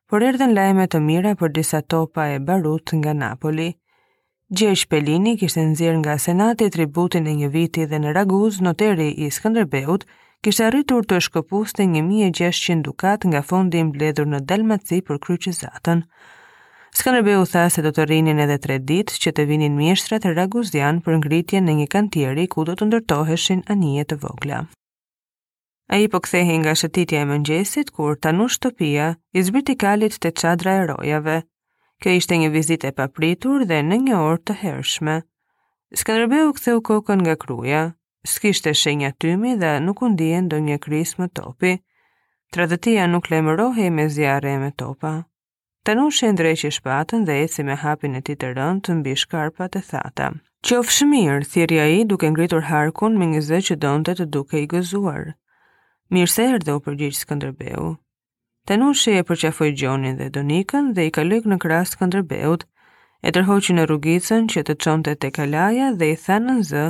por 0.09 0.23
erdhen 0.23 0.55
lajme 0.55 0.87
të 0.93 0.99
mira 1.01 1.33
për 1.41 1.51
disa 1.57 1.81
topa 1.83 2.29
e 2.29 2.39
barut 2.39 2.91
nga 2.95 3.13
Napoli. 3.13 3.69
Gjergj 4.50 4.83
Pelini 4.90 5.37
kishte 5.38 5.62
nxjerr 5.62 5.99
nga 6.02 6.16
Senati 6.19 6.66
tributin 6.75 7.26
e 7.30 7.35
një 7.38 7.49
viti 7.54 7.85
dhe 7.87 7.99
në 8.02 8.14
Raguz, 8.16 8.57
noteri 8.66 9.07
i 9.23 9.28
Skënderbeut, 9.30 10.02
kishte 10.42 10.64
arritur 10.66 11.04
të 11.07 11.21
shkëpuste 11.23 11.87
1600 11.87 12.83
dukat 12.83 13.28
nga 13.30 13.45
fondi 13.47 13.78
i 13.78 13.85
mbledhur 13.92 14.26
në 14.26 14.40
Dalmaci 14.50 14.99
për 15.07 15.21
kryqëzatën. 15.26 16.02
Skënderbeu 16.99 17.45
tha 17.52 17.69
se 17.71 17.85
do 17.87 17.92
të 17.95 18.09
rrinin 18.09 18.42
edhe 18.42 18.57
3 18.66 18.80
ditë 18.90 19.21
që 19.23 19.35
të 19.38 19.47
vinin 19.52 19.78
mjeshtrat 19.78 20.26
e 20.26 20.35
Raguzian 20.40 20.99
për 21.07 21.21
ngritjen 21.23 21.71
në 21.71 21.76
një 21.83 21.87
kantieri 21.95 22.49
ku 22.50 22.66
do 22.66 22.75
të 22.75 22.90
ndërtoheshin 22.90 23.62
anije 23.76 24.09
të 24.11 24.19
vogla. 24.26 24.64
A 25.95 26.02
i 26.02 26.11
po 26.11 26.19
kthehi 26.26 26.59
nga 26.62 26.75
shëtitja 26.75 27.23
e 27.23 27.30
mëngjesit, 27.30 27.95
kur 27.95 28.19
tanu 28.19 28.50
shtëpia, 28.50 29.12
i 29.38 29.47
zbritikalit 29.47 30.19
të 30.19 30.35
qadra 30.42 30.76
e 30.80 30.85
rojave– 30.90 31.39
Kjo 32.00 32.13
ishte 32.19 32.36
një 32.41 32.49
vizit 32.52 32.84
e 32.89 32.95
papritur 32.99 33.65
dhe 33.71 33.78
në 33.86 33.97
një 34.08 34.15
orë 34.25 34.39
të 34.49 34.54
hershme. 34.60 35.17
Skanderbeu 36.02 36.52
ktheu 36.58 36.78
kokën 36.89 37.21
nga 37.25 37.34
kruja, 37.43 37.82
s'kishte 38.34 38.73
shenja 38.82 39.10
tymi 39.25 39.50
dhe 39.60 39.73
nuk 39.89 40.00
u 40.00 40.08
ndien 40.15 40.49
një 40.69 40.78
kris 40.86 41.13
më 41.21 41.26
topi. 41.41 41.73
Tradëtia 42.56 43.04
nuk 43.13 43.28
lemërohe 43.34 43.91
me 43.99 44.06
zjarre 44.15 44.54
e 44.54 44.63
me 44.63 44.71
topa. 44.84 45.13
Tanushi 45.84 46.26
e 46.26 46.32
shenë 46.36 46.71
shpatën 46.78 47.25
dhe 47.28 47.34
eci 47.45 47.63
me 47.69 47.76
hapin 47.84 48.15
e 48.15 48.21
ti 48.25 48.34
të 48.41 48.49
rënd 48.56 48.80
të 48.84 48.91
mbi 49.02 49.15
shkarpat 49.25 49.76
e 49.76 49.82
thata. 49.91 50.30
Qofë 50.71 50.93
shmirë, 51.00 51.45
thirja 51.52 51.84
i 51.86 52.00
duke 52.04 52.30
ngritur 52.32 52.63
harkun 52.73 53.19
me 53.21 53.26
një 53.34 53.41
zë 53.50 53.58
që 53.69 53.75
donte 53.84 54.13
të 54.19 54.25
duke 54.36 54.56
i 54.60 54.67
gëzuar. 54.73 55.34
Mirë 56.17 56.32
se 56.36 56.45
erdhe 56.54 56.73
u 56.75 56.80
përgjigj 56.86 57.19
Skanderbeu, 57.23 57.93
Tenushi 58.71 59.11
e 59.19 59.25
përqafoj 59.26 59.73
Gjonin 59.80 60.15
dhe 60.21 60.28
Donikën 60.35 60.93
dhe 60.95 61.04
i 61.09 61.11
kalëk 61.17 61.47
në 61.50 61.56
krasë 61.65 61.99
këndërbeut, 62.02 62.63
e 63.26 63.30
tërhoqin 63.35 63.80
e 63.83 63.87
rrugicën 63.91 64.45
që 64.52 64.63
të 64.69 64.76
qonë 64.85 65.15
të 65.25 65.30
kalaja 65.35 65.89
dhe 65.99 66.13
i 66.13 66.15
thanë 66.15 66.54
në 66.61 66.63
zë 66.69 66.85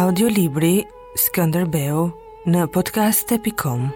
Audio 0.00 0.32
Libri 0.40 0.76
na 2.46 2.66
podcast.com 2.68 3.92